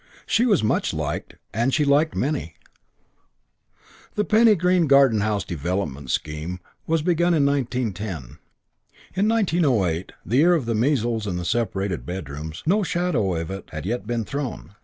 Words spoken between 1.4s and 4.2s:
and she liked many. CHAPTER V I